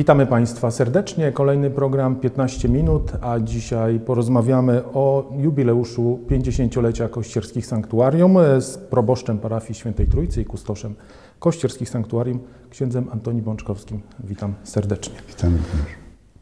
[0.00, 1.32] Witamy Państwa serdecznie.
[1.32, 9.74] Kolejny program 15 minut, a dzisiaj porozmawiamy o jubileuszu 50-lecia Kościerskich Sanktuarium z proboszczem parafii
[9.74, 10.94] Świętej Trójcy i kustoszem
[11.38, 12.38] Kościerskich Sanktuarium,
[12.70, 14.00] księdzem Antoni Bączkowskim.
[14.24, 15.14] Witam serdecznie.
[15.42, 15.60] Również.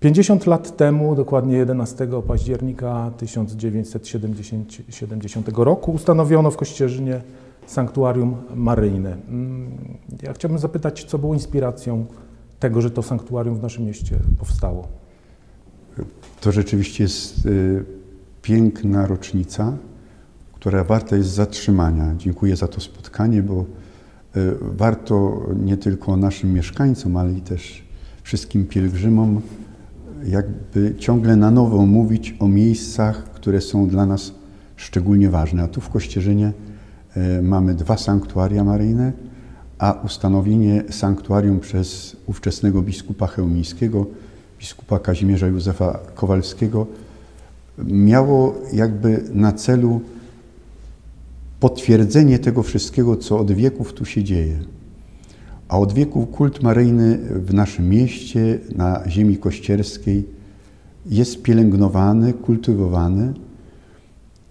[0.00, 7.20] 50 lat temu, dokładnie 11 października 1970 roku, ustanowiono w Kościerzynie
[7.66, 9.16] Sanktuarium Maryjne.
[9.28, 9.70] Mm,
[10.22, 12.06] Ja chciałbym zapytać, co było inspiracją
[12.60, 14.88] tego, że to sanktuarium w naszym mieście powstało?
[16.40, 17.84] To rzeczywiście jest y,
[18.42, 19.76] piękna rocznica,
[20.52, 22.14] która warta jest zatrzymania.
[22.16, 23.64] Dziękuję za to spotkanie, bo
[24.36, 27.84] y, warto nie tylko naszym mieszkańcom, ale i też
[28.22, 29.40] wszystkim pielgrzymom
[30.24, 34.32] jakby ciągle na nowo mówić o miejscach, które są dla nas
[34.76, 35.62] szczególnie ważne.
[35.62, 36.52] A tu w Kościerzynie
[37.16, 39.12] y, mamy dwa sanktuaria maryjne,
[39.78, 44.06] a ustanowienie sanktuarium przez ówczesnego biskupa chełmińskiego,
[44.60, 46.86] biskupa Kazimierza Józefa Kowalskiego,
[47.84, 50.00] miało jakby na celu
[51.60, 54.58] potwierdzenie tego wszystkiego, co od wieków tu się dzieje.
[55.68, 60.28] A od wieków kult maryjny w naszym mieście, na ziemi kościerskiej
[61.06, 63.34] jest pielęgnowany, kultywowany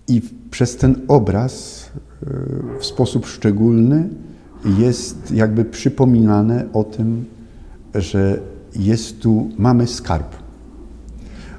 [0.07, 1.85] i przez ten obraz
[2.23, 4.09] e, w sposób szczególny
[4.65, 7.25] jest jakby przypominane o tym,
[7.95, 8.39] że
[8.75, 10.35] jest tu, mamy skarb.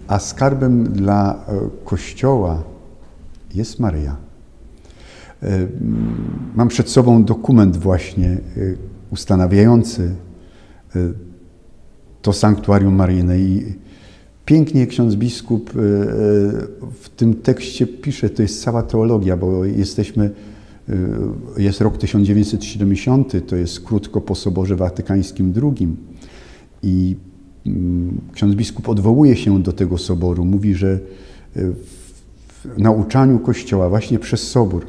[0.08, 1.36] A skarbem dla e,
[1.84, 2.62] Kościoła
[3.54, 4.16] jest Maryja.
[5.42, 5.66] E,
[6.54, 8.38] Mam przed sobą dokument właśnie e,
[9.10, 10.14] ustanawiający
[12.22, 13.74] to sanktuarium maryjne i
[14.44, 15.70] pięknie ksiądz biskup
[17.00, 20.30] w tym tekście pisze, to jest cała teologia, bo jesteśmy
[21.56, 25.88] jest rok 1970, to jest krótko po Soborze Watykańskim II
[26.82, 27.16] i
[27.66, 31.00] mm, ksiądz biskup odwołuje się do tego soboru, mówi, że
[32.64, 34.86] w nauczaniu Kościoła właśnie przez sobór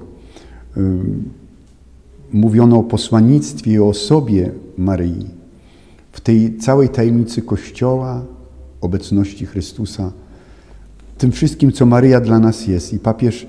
[2.34, 5.26] mówiono o posłannictwie i o osobie Maryi.
[6.12, 8.26] W tej całej tajemnicy Kościoła,
[8.82, 10.12] obecności Chrystusa,
[11.18, 12.94] tym wszystkim, co Maryja dla nas jest.
[12.94, 13.48] I papież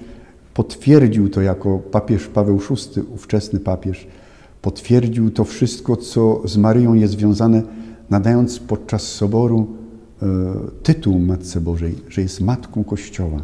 [0.54, 4.06] potwierdził to jako papież Paweł VI, ówczesny papież,
[4.62, 7.62] potwierdził to wszystko, co z Maryją jest związane,
[8.10, 9.66] nadając podczas soboru
[10.22, 10.26] e,
[10.82, 13.42] tytuł Matce Bożej, że jest Matką Kościoła.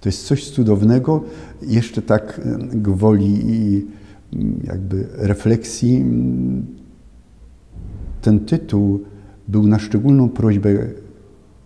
[0.00, 1.24] To jest coś cudownego,
[1.62, 3.86] jeszcze tak e, gwoli i
[4.32, 5.96] mm, jakby refleksji.
[5.96, 6.66] mm,
[8.22, 9.00] Ten tytuł
[9.48, 10.70] był na szczególną prośbę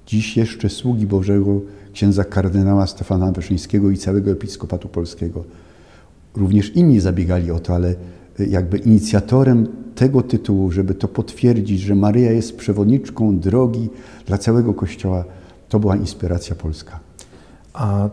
[0.06, 1.60] dziś jeszcze sługi Bożego
[1.92, 5.44] księdza kardynała Stefana Wyszyńskiego i całego episkopatu polskiego.
[6.36, 7.94] Również inni zabiegali o to, ale
[8.38, 13.88] jakby inicjatorem tego tytułu, żeby to potwierdzić, że Maryja jest przewodniczką drogi
[14.26, 15.24] dla całego Kościoła,
[15.68, 17.00] to była inspiracja polska.
[17.72, 18.08] A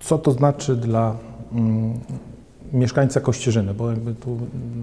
[0.00, 1.16] co to znaczy dla
[1.52, 1.92] mm,
[2.72, 3.74] mieszkańca Kościerzyny?
[3.74, 4.38] Bo jakby tu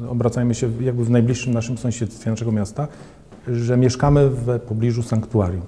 [0.10, 2.88] obracajmy się jakby w najbliższym naszym sąsiedztwie naszego miasta,
[3.48, 5.62] że mieszkamy w pobliżu sanktuarium.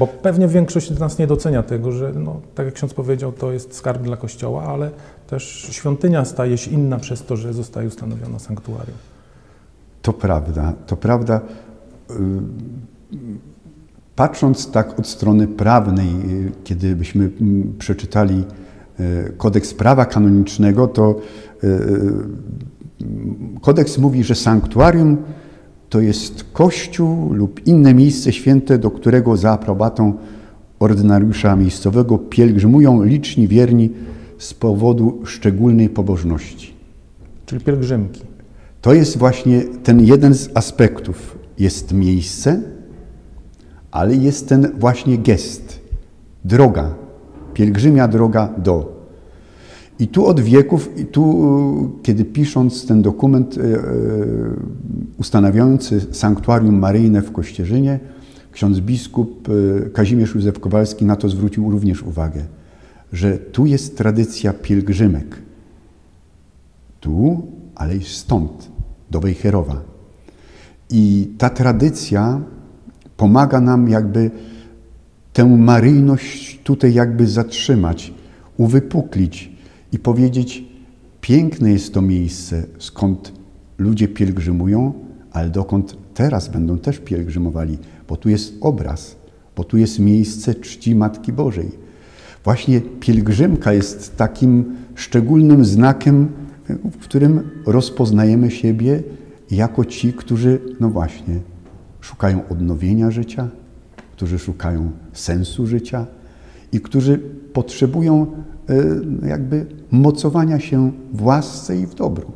[0.00, 3.52] Bo pewnie większość z nas nie docenia tego, że no, tak jak ksiądz powiedział, to
[3.52, 4.90] jest skarb dla Kościoła, ale
[5.26, 8.96] też świątynia staje się inna przez to, że zostaje ustanowiona sanktuarium.
[10.02, 11.40] To prawda, to prawda.
[12.10, 12.14] Y,
[14.16, 18.44] Patrząc tak od strony prawnej, y, kiedy byśmy mm, przeczytali
[19.00, 21.20] y, kodeks prawa kanonicznego, to
[23.60, 25.16] kodeks mówi, że sanktuarium
[25.90, 30.14] to jest kościół lub inne miejsce święte, do którego za aprobatą
[30.80, 33.90] ordynariusza miejscowego pielgrzymują liczni wierni
[34.38, 36.74] z powodu szczególnej pobożności.
[37.46, 38.22] Czyli pielgrzymki.
[38.80, 41.38] To jest właśnie ten jeden z aspektów.
[41.58, 42.62] Jest miejsce,
[43.90, 45.80] ale jest ten właśnie gest,
[46.44, 46.94] droga,
[47.54, 48.99] pielgrzymia droga do.
[50.00, 53.78] I tu od wieków, i tu, kiedy pisząc ten dokument e, e,
[55.18, 58.00] ustanawiający sanktuarium maryjne w Kościerzynie,
[58.52, 59.48] ksiądz biskup
[59.92, 62.44] Kazimierz Józef Kowalski na to zwrócił również uwagę,
[63.12, 65.36] że tu jest tradycja pielgrzymek.
[67.00, 67.42] Tu,
[67.74, 68.70] ale i stąd,
[69.10, 69.80] do Wejherowa.
[70.90, 72.40] I ta tradycja
[73.16, 74.30] pomaga nam jakby
[75.32, 78.14] tę maryjność tutaj jakby zatrzymać,
[78.56, 79.59] uwypuklić
[79.92, 80.64] i powiedzieć,
[81.20, 83.32] piękne jest to miejsce, skąd
[83.78, 84.92] ludzie pielgrzymują,
[85.32, 87.78] ale dokąd teraz będą też pielgrzymowali,
[88.08, 89.16] bo tu jest obraz,
[89.56, 91.70] bo tu jest miejsce czci Matki Bożej.
[92.44, 96.28] Właśnie pielgrzymka jest takim szczególnym znakiem,
[96.68, 99.02] w którym rozpoznajemy siebie
[99.50, 101.40] jako ci, którzy, no właśnie,
[102.00, 103.48] szukają odnowienia życia,
[104.12, 106.06] którzy szukają sensu życia
[106.72, 107.18] i którzy
[107.52, 108.26] potrzebują
[109.28, 112.32] jakby mocowania się w łasce i w dobru.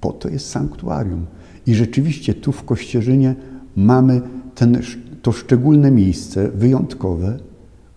[0.00, 1.26] Po to jest sanktuarium.
[1.66, 3.34] I rzeczywiście tu w Kościerzynie
[3.76, 4.20] mamy
[4.54, 4.82] ten,
[5.22, 7.38] to szczególne miejsce, wyjątkowe,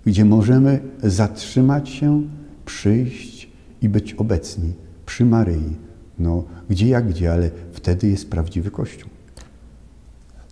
[0.06, 2.22] gdzie możemy zatrzymać się,
[2.66, 3.50] przyjść
[3.82, 4.74] i być obecni
[5.06, 5.76] przy Maryi.
[6.20, 9.10] No, gdzie jak gdzie, ale wtedy jest prawdziwy Kościół.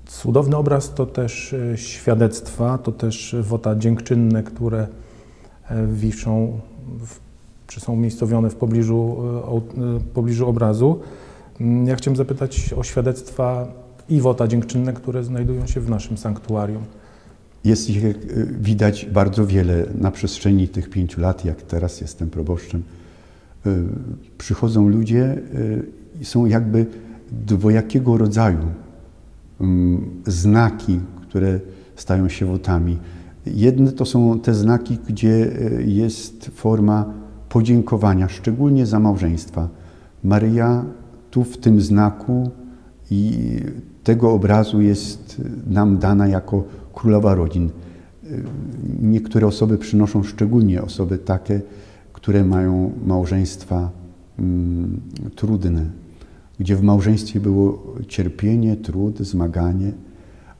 [0.05, 4.87] Cudowny obraz to też e, świadectwa, to też wota dziękczynne, które
[5.69, 6.59] e, wiszą,
[6.99, 7.19] w,
[7.67, 10.99] czy są umiejscowione w pobliżu, w e, pobliżu obrazu.
[11.61, 13.67] Mm, ja chciałem zapytać o świadectwa
[14.09, 16.83] i wota dziękczynne, które znajdują się w naszym sanktuarium.
[17.63, 18.03] Jest ich,
[18.61, 22.83] widać bardzo wiele na przestrzeni tych pięciu lat, jak teraz jestem proboszczem.
[24.37, 25.41] Przychodzą ludzie
[26.21, 26.85] i są jakby
[27.31, 28.67] dwojakiego rodzaju
[29.63, 31.59] Mm, znaki, które
[31.95, 32.97] stają się wotami.
[33.45, 37.13] Jedne to są te znaki, gdzie e, jest forma
[37.49, 39.69] podziękowania, szczególnie za małżeństwa.
[40.23, 40.85] Maryja
[41.31, 42.51] tu w tym znaku
[43.11, 43.37] i
[44.03, 46.63] tego obrazu jest nam dana jako
[46.93, 47.69] królowa rodzin.
[48.23, 48.27] E,
[49.01, 51.61] niektóre osoby przynoszą, szczególnie osoby takie,
[52.13, 53.89] które mają małżeństwa
[54.39, 55.01] mm,
[55.35, 55.85] trudne
[56.59, 59.91] gdzie w małżeństwie było cierpienie, trud, zmaganie,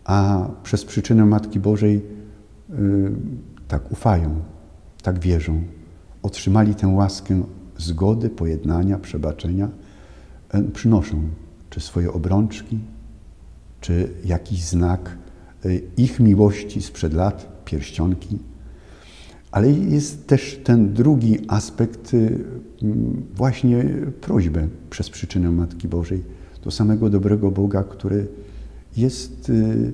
[0.05, 2.01] a przez przyczynę Matki Bożej
[3.67, 4.41] tak ufają,
[5.03, 5.61] tak wierzą.
[6.23, 7.43] Otrzymali tę łaskę
[7.77, 9.69] zgody, pojednania, przebaczenia,
[10.55, 11.21] y, przynoszą
[11.69, 12.79] czy swoje obrączki,
[13.81, 15.17] czy jakiś znak
[15.65, 18.39] y, ich miłości sprzed lat, pierścionki
[19.53, 22.39] ale jest też ten drugi aspekt, y,
[23.35, 23.85] właśnie
[24.21, 26.23] prośbę przez przyczynę Matki Bożej
[26.63, 28.27] do samego dobrego Boga, który
[28.97, 29.93] jest y,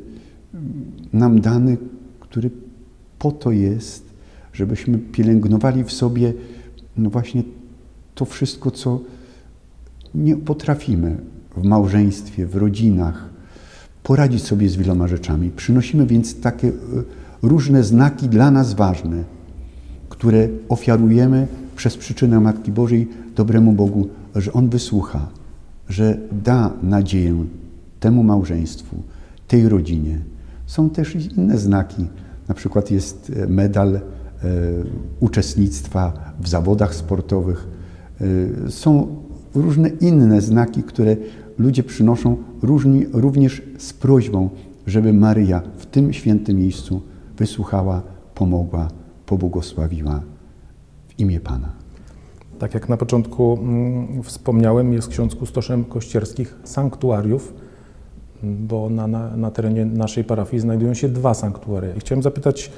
[1.14, 1.78] nam dany,
[2.20, 2.52] który
[3.19, 4.13] po to jest,
[4.54, 6.33] żebyśmy pielęgnowali w sobie
[6.98, 7.44] no właśnie
[8.16, 9.00] to wszystko, co
[10.16, 11.18] nie potrafimy
[11.57, 13.30] w małżeństwie, w rodzinach,
[14.04, 15.51] poradzić sobie z wieloma rzeczami.
[15.51, 16.74] Przynosimy więc takie y,
[17.42, 19.24] różne znaki dla nas ważne
[20.19, 25.27] które ofiarujemy przez przyczynę Matki Bożej dobremu Bogu, że On wysłucha,
[25.89, 27.45] że da nadzieję
[28.00, 28.95] temu małżeństwu,
[29.48, 30.19] tej rodzinie.
[30.66, 32.06] Są też inne znaki.
[32.50, 34.01] Na przykład jest e, medal e,
[35.19, 37.68] uczestnictwa w zawodach sportowych.
[38.68, 39.16] E, są
[39.56, 41.18] różne inne znaki, które
[41.57, 44.50] ludzie przynoszą różni, również z prośbą,
[44.88, 47.01] żeby Maryja w tym świętym miejscu
[47.38, 48.01] wysłuchała,
[48.36, 48.88] pomogła
[49.25, 50.22] pobłogosławiła
[51.07, 51.72] w imię Pana.
[52.60, 57.54] Tak jak na początku mm, wspomniałem, jest ksiądz kustoszem kościerskich sanktuariów,
[58.44, 61.95] bo na, na, na, terenie naszej parafii znajdują się dwa sanktuaria.
[61.95, 62.71] I chciałem zapytać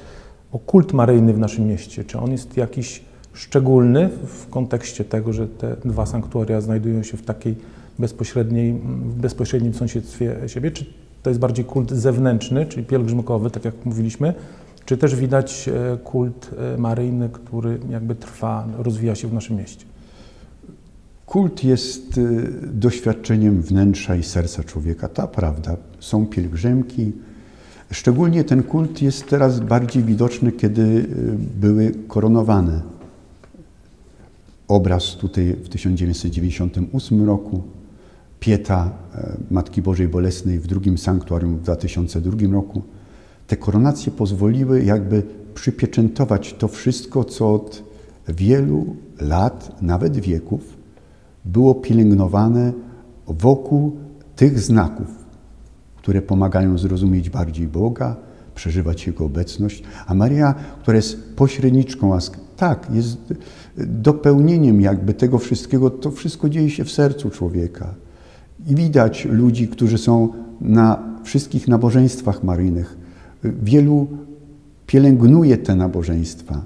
[0.52, 2.04] o kult maryjny w naszym mieście.
[2.04, 7.22] Czy on jest jakiś szczególny w kontekście tego, że te dwa sanktuaria znajdują się w
[7.22, 7.56] takiej
[7.98, 8.72] bezpośredniej,
[9.04, 10.70] w bezpośrednim sąsiedztwie siebie?
[10.70, 10.86] Czy
[11.22, 14.34] to jest bardziej kult zewnętrzny, czyli pielgrzymkowy, tak jak mówiliśmy,
[14.84, 19.91] czy też widać e, kult e, maryjny, który jakby trwa, rozwija się w naszym mieście?
[21.32, 22.22] Kult jest e,
[22.72, 25.08] doświadczeniem wnętrza i serca człowieka.
[25.08, 25.76] Ta prawda.
[26.00, 27.12] Są pielgrzymki.
[27.90, 31.06] Szczególnie ten kult jest teraz bardziej widoczny, kiedy
[31.60, 32.82] były koronowane.
[34.68, 37.62] Obraz tutaj w 1998 roku,
[38.40, 38.90] Pieta
[39.50, 42.82] Matki Bożej Bolesnej w drugim sanktuarium w 2002 roku
[43.46, 45.22] te koronacje pozwoliły jakby
[45.54, 47.82] przypieczętować to wszystko, co od
[48.28, 50.81] wielu lat, nawet wieków,
[51.44, 52.72] było pielęgnowane
[53.26, 53.96] wokół
[54.36, 55.06] tych znaków,
[55.96, 58.16] które pomagają zrozumieć bardziej Boga,
[58.54, 59.82] przeżywać Jego obecność.
[60.06, 63.34] A Maria, która jest pośredniczką łask, tak, jest
[63.76, 67.94] dopełnieniem jakby tego wszystkiego, to wszystko dzieje się w sercu człowieka.
[68.66, 70.28] I widać ludzi, którzy są
[70.60, 73.02] na wszystkich nabożeństwach maryjnych,
[73.44, 74.06] Wielu
[74.86, 76.62] pielęgnuje te nabożeństwa.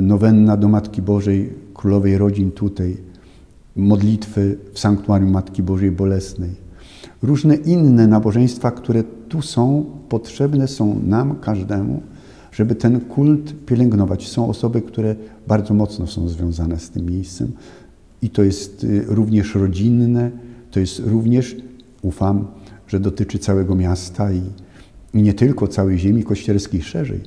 [0.00, 2.96] Nowenna do Matki Bożej, Królowej Rodzin tutaj,
[3.76, 6.50] modlitwy w Sanktuarium Matki Bożej Bolesnej.
[7.22, 12.02] Różne inne nabożeństwa, które tu są, potrzebne są nam, każdemu,
[12.52, 14.28] żeby ten kult pielęgnować.
[14.28, 15.16] Są osoby, które
[15.46, 17.52] bardzo mocno są związane z tym miejscem
[18.22, 20.30] i to jest y, również rodzinne,
[20.70, 21.56] to jest również,
[22.02, 22.46] ufam,
[22.88, 24.42] że dotyczy całego miasta i
[25.14, 27.20] nie tylko całej ziemi kościelskiej szerzej,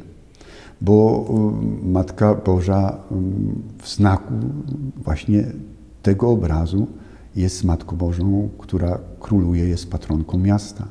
[0.81, 4.33] bo um, Matka Boża um, w znaku
[4.97, 5.43] właśnie
[6.01, 6.87] tego obrazu
[7.35, 10.87] jest Matką Bożą, która króluje, jest patronką miasta.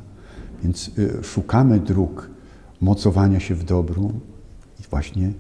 [0.63, 2.31] Więc y, szukamy dróg
[2.81, 4.13] mocowania się w dobru
[4.81, 5.33] i właśnie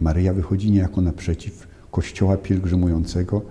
[0.00, 3.42] Maryja wychodzi niejako naprzeciw Kościoła pielgrzymującego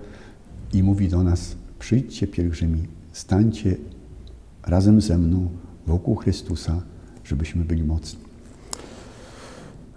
[0.73, 3.77] i mówi do nas: Przyjdźcie, pielgrzymi, stańcie
[4.63, 5.49] razem ze mną
[5.87, 6.81] wokół Chrystusa,
[7.23, 8.19] żebyśmy byli mocni.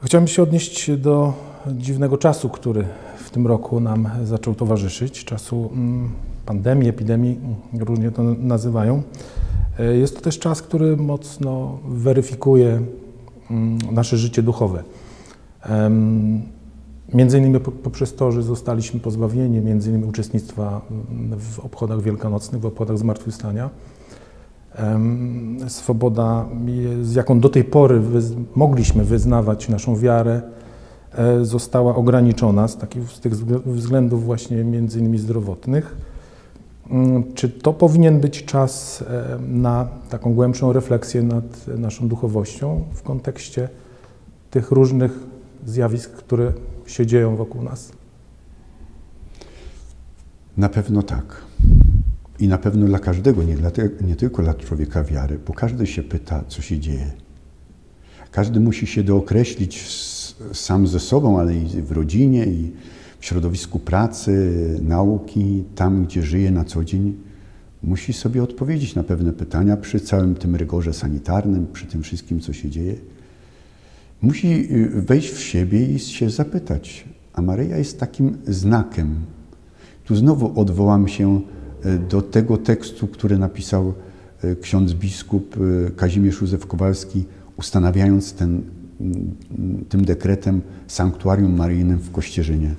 [0.04, 1.34] Chciałbym się odnieść do
[1.66, 2.84] dziwnego czasu, który
[3.28, 6.10] w tym roku nam zaczął towarzyszyć, czasu mm,
[6.46, 7.38] pandemii, epidemii,
[7.78, 9.02] różnie to nazywają.
[9.78, 12.82] E, jest to też czas, który mocno weryfikuje
[13.50, 14.82] mm, nasze życie duchowe.
[17.14, 20.80] Między innymi poprzez to, że zostaliśmy pozbawieni między innymi uczestnictwa
[21.38, 23.70] w obchodach wielkanocnych, w obchodach zmartwychwstania.
[25.68, 26.46] Swoboda,
[27.02, 28.02] z jaką do tej pory
[28.54, 30.42] mogliśmy wyznawać naszą wiarę,
[31.42, 33.34] została ograniczona z, takich, z tych
[33.66, 35.96] względów właśnie między innymi zdrowotnych.
[36.90, 43.02] Mm, czy to powinien być czas e, na taką głębszą refleksję nad naszą duchowością w
[43.02, 43.68] kontekście
[44.50, 45.12] tych różnych
[45.66, 46.52] zjawisk, które
[46.86, 47.92] się dzieją wokół nas?
[50.56, 51.42] Na pewno tak.
[52.38, 55.86] I na pewno dla każdego, nie, dla te, nie tylko dla człowieka wiary, bo każdy
[55.86, 57.12] się pyta, co się dzieje.
[58.30, 59.86] Każdy musi się dookreślić
[60.52, 62.72] sam ze sobą, ale i w rodzinie, i
[63.20, 67.16] w środowisku pracy, nauki, tam gdzie żyje na co dzień.
[67.82, 72.52] Musi sobie odpowiedzieć na pewne pytania przy całym tym rygorze sanitarnym, przy tym wszystkim, co
[72.52, 72.94] się dzieje.
[74.22, 79.16] Musi y, wejść w siebie i się zapytać, a Maryja jest takim znakiem.
[80.04, 81.40] Tu znowu odwołam się
[81.86, 83.94] y, do tego tekstu, który napisał
[84.44, 85.56] y, ksiądz biskup
[85.96, 87.24] Kazimierz Józef Kowalski,
[87.56, 88.62] ustanawiając ten,
[89.88, 92.74] tym dekretem sanktuarium maryjnym w Kościerzynie.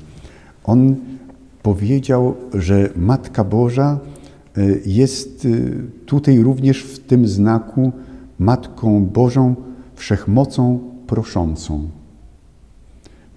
[0.63, 0.95] On
[1.63, 3.99] powiedział, że Matka Boża
[4.85, 5.47] jest
[6.05, 7.91] tutaj również w tym znaku
[8.39, 9.55] Matką Bożą,
[9.95, 11.89] wszechmocą proszącą.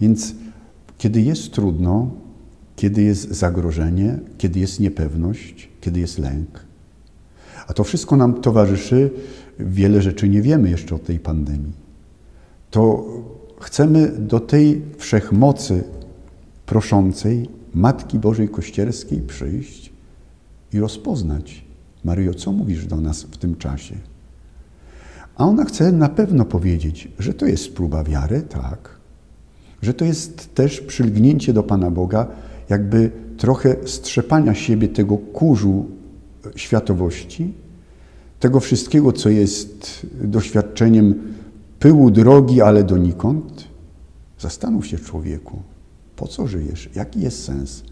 [0.01, 0.35] Więc
[0.99, 2.11] kiedy jest trudno,
[2.77, 6.65] kiedy jest zagrożenie, kiedy jest niepewność, kiedy jest lęk,
[7.67, 9.11] a to wszystko nam towarzyszy,
[9.59, 11.73] wiele rzeczy nie wiemy jeszcze o tej pandemii,
[12.73, 13.07] to
[13.61, 15.85] chcemy do tej wszechmocy
[16.67, 19.93] proszącej Matki Bożej Kościelskiej przyjść
[20.73, 21.65] i rozpoznać.
[22.05, 23.95] Maryjo, co mówisz do nas w tym czasie?
[25.37, 28.97] A ona chce na pewno powiedzieć, że to jest próba wiary, tak,
[29.83, 32.27] że to jest też przylgnięcie do Pana Boga,
[32.69, 35.87] jakby trochę strzepania siebie tego kurzu
[36.57, 37.53] światowości,
[38.41, 41.33] tego wszystkiego, co jest doświadczeniem
[41.83, 43.65] pyłu drogi, ale donikąd.
[44.39, 45.63] Zastanów się, człowieku,
[46.17, 46.91] po co żyjesz?
[46.95, 47.83] Jaki jest sens?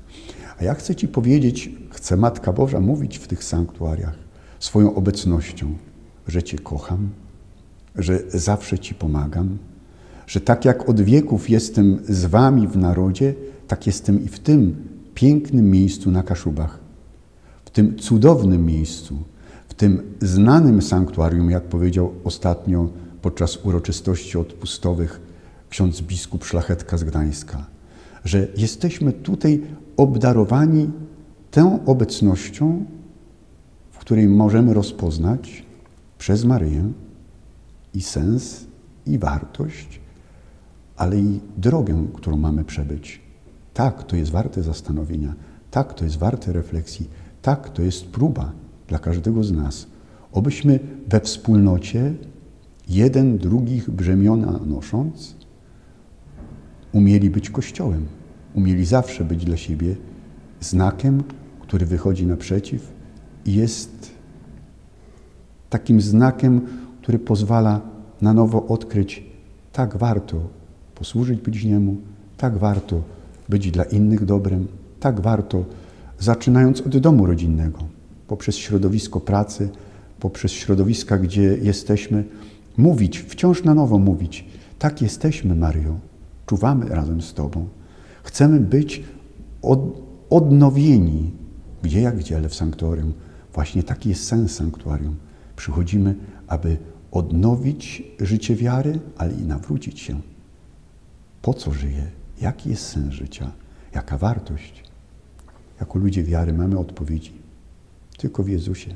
[0.61, 4.15] A ja chcę Ci powiedzieć, chce Matka Boża mówić w tych sanktuariach
[4.61, 5.67] swoją obecnością,
[6.29, 7.09] że Cię kocham,
[7.97, 9.59] że zawsze Ci pomagam,
[10.27, 13.35] że tak jak od wieków jestem z Wami w narodzie,
[13.69, 16.79] tak jestem i w tym pięknym miejscu na Kaszubach,
[17.65, 19.19] w tym cudownym miejscu,
[19.69, 22.89] w tym znanym sanktuarium, jak powiedział ostatnio
[23.23, 25.21] podczas uroczystości odpustowych
[25.71, 27.67] ksiądz biskup Szlachetka z Gdańska,
[28.25, 29.63] że jesteśmy tutaj
[29.97, 30.91] obdarowani
[31.51, 32.85] tą obecnością,
[33.91, 35.65] w której możemy rozpoznać
[36.19, 36.93] przez Maryję,
[37.95, 38.67] i sens,
[39.07, 40.01] i wartość,
[40.97, 43.21] ale i drogę, którą mamy przebyć.
[43.75, 45.35] Tak, to jest warte zastanowienia,
[45.71, 47.09] tak, to jest warte refleksji,
[47.43, 48.53] tak, to jest próba
[48.89, 49.87] dla każdego z nas.
[50.33, 52.15] Obyśmy we wspólnocie,
[52.91, 55.37] jeden drugich brzemiona nosząc,
[56.93, 58.07] umieli być Kościołem,
[58.55, 59.97] umieli zawsze być dla siebie
[60.61, 61.23] znakiem,
[61.61, 62.93] który wychodzi naprzeciw
[63.47, 64.11] i jest
[65.71, 66.61] takim znakiem,
[67.03, 67.81] który pozwala
[68.23, 69.25] na nowo odkryć,
[69.73, 70.41] tak warto
[70.95, 71.97] posłużyć bliźniemu,
[72.37, 73.03] tak warto
[73.49, 74.67] być dla innych dobrem,
[75.01, 75.65] tak warto,
[76.19, 77.79] zaczynając od domu rodzinnego,
[78.29, 79.69] poprzez środowisko pracy,
[80.21, 82.25] poprzez środowiska, gdzie jesteśmy,
[82.81, 84.45] mówić, wciąż na nowo mówić,
[84.79, 85.99] tak jesteśmy, Mario,
[86.47, 87.69] czuwamy razem z Tobą.
[88.23, 89.03] Chcemy być
[89.63, 91.31] od, odnowieni,
[91.83, 93.13] gdzie jak gdzie, ale w sanktuarium.
[93.55, 95.17] Właśnie taki jest sens sanktuarium.
[95.57, 96.15] Przychodzimy,
[96.47, 96.77] aby
[97.11, 100.21] odnowić życie wiary, ale i nawrócić się.
[101.43, 102.11] Po co żyję?
[102.41, 103.53] Jaki jest sens życia?
[103.95, 104.85] Jaka wartość?
[105.81, 107.33] Jako ludzie wiary mamy odpowiedzi.
[108.19, 108.95] Tylko w Jezusie.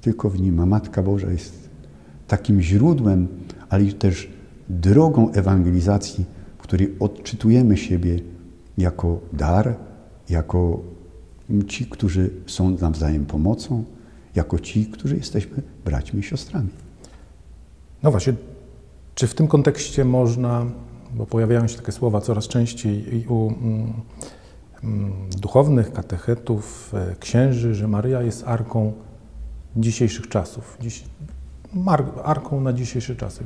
[0.00, 0.60] Tylko w Nim.
[0.60, 1.67] A Matka Boża jest
[2.28, 3.28] takim źródłem,
[3.68, 4.28] ale też
[4.68, 6.24] drogą ewangelizacji,
[6.58, 8.20] w której odczytujemy siebie
[8.78, 9.76] jako dar,
[10.28, 10.80] jako
[11.66, 13.84] ci, którzy są nawzajem pomocą,
[14.34, 16.68] jako ci, którzy jesteśmy braćmi i siostrami.
[18.02, 18.34] No właśnie,
[19.14, 20.66] czy w tym kontekście można,
[21.14, 23.92] bo pojawiają się takie słowa coraz częściej i u mm,
[24.84, 28.92] mm, duchownych, katechetów, e, księży, że Maryja jest arką
[29.76, 31.04] dzisiejszych czasów, dziś,
[32.24, 33.44] arką na dzisiejsze czasy.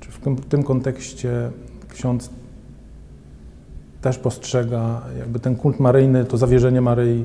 [0.00, 1.50] Czy w tym, kontekście
[1.88, 2.30] ksiądz
[4.00, 7.24] też postrzega jakby ten kult maryjny, to zawierzenie Maryi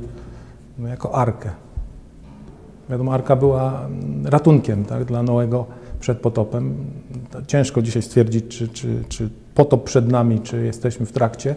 [0.77, 1.49] no, jako arkę?
[2.89, 5.65] Wiadomo, arka była mm, ratunkiem tak, dla Noego
[5.99, 6.75] przed potopem.
[7.47, 11.55] Ciężko dzisiaj stwierdzić, czy, czy, czy potop przed nami, czy jesteśmy w trakcie.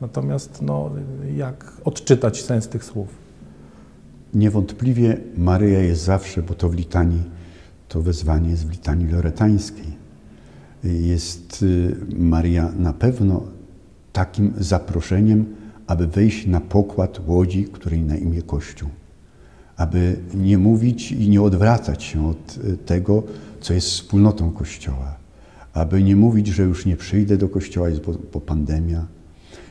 [0.00, 0.90] Natomiast no,
[1.36, 3.08] jak odczytać sens tych słów?
[4.34, 7.22] Niewątpliwie Maryja jest zawsze, bo to w litanii,
[7.88, 9.98] to wezwanie w litanii loretańskiej.
[10.84, 13.42] Jest y, Maryja na pewno
[14.12, 15.46] takim zaproszeniem,
[15.86, 18.88] aby wejść na pokład łodzi, której na imię Kościół.
[19.76, 23.22] Aby nie mówić i nie odwracać się od y, tego,
[23.60, 25.16] co jest wspólnotą Kościoła.
[25.72, 29.06] Aby nie mówić, że już nie przyjdę do Kościoła, jest bo, bo pandemia.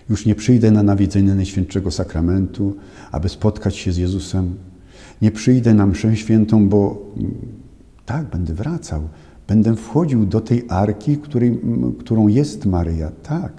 [0.09, 2.75] Już nie przyjdę na nawiedzenie Najświętszego Sakramentu,
[3.12, 4.55] aby spotkać się z Jezusem.
[5.21, 7.05] Nie przyjdę na mszę świętą, bo
[8.07, 9.09] tak, będę wracał.
[9.47, 11.61] Będę wchodził do tej arki, której,
[11.99, 13.11] którą jest Maryja.
[13.23, 13.53] Tak,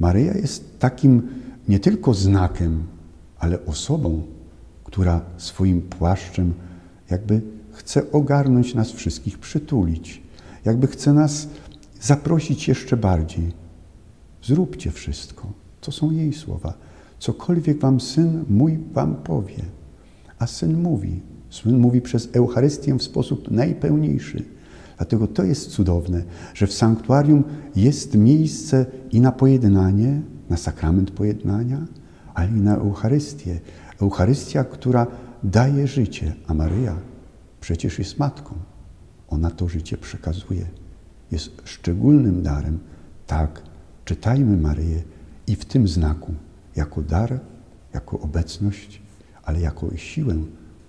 [0.00, 1.28] Maryja jest takim
[1.68, 2.82] nie tylko znakiem,
[3.38, 4.22] ale osobą,
[4.84, 6.54] która swoim płaszczem
[7.10, 10.22] jakby chce ogarnąć nas wszystkich, przytulić,
[10.64, 11.48] jakby chce nas
[12.00, 13.52] zaprosić jeszcze bardziej.
[14.42, 15.52] Zróbcie wszystko.
[15.80, 16.74] To są jej słowa.
[17.18, 19.64] Cokolwiek wam syn mój wam powie.
[20.38, 21.31] A syn mówi.
[21.64, 24.44] Mówi przez Eucharystię w sposób najpełniejszy.
[24.96, 26.22] Dlatego to jest cudowne,
[26.54, 27.44] że w sanktuarium
[27.76, 31.86] jest miejsce i na pojednanie, na sakrament pojednania,
[32.34, 33.60] ale i na Eucharystię.
[34.02, 35.06] Eucharystia, która
[35.44, 36.96] daje życie, a Maryja
[37.60, 38.54] przecież jest matką.
[39.28, 40.66] Ona to życie przekazuje.
[41.30, 42.78] Jest szczególnym darem.
[43.26, 43.62] Tak,
[44.04, 45.02] czytajmy Maryję
[45.46, 46.34] i w tym znaku,
[46.76, 47.40] jako dar,
[47.94, 49.02] jako obecność,
[49.42, 50.34] ale jako siłę,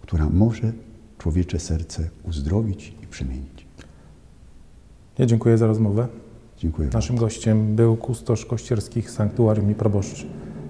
[0.03, 0.71] która może
[1.17, 3.65] człowiecze serce uzdrowić i przemienić.
[5.17, 6.07] Ja dziękuję za rozmowę.
[6.57, 6.89] Dziękuję.
[6.93, 10.25] Naszym gościem był kustosz kościerskich sanktuarium i proboszcz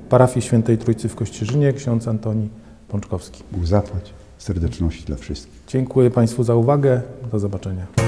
[0.10, 2.50] parafii Świętej Trójcy w Kościerzynie, ksiądz Antoni
[2.88, 3.44] Pączkowski.
[3.52, 5.62] Bóg zapłać serdeczności dla wszystkich.
[5.68, 7.02] Dziękuję Państwu za uwagę.
[7.32, 8.03] Do zobaczenia.